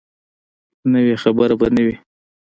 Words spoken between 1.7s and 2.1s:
نه وي.